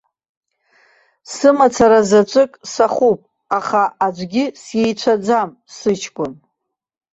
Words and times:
Сымацара 1.33 1.99
заҵәык 2.09 2.51
сахуп, 2.71 3.19
аха 3.57 3.83
аӡәгьы 4.05 4.45
сиеицәаӡам, 4.61 5.49
сыҷкәын. 5.75 6.33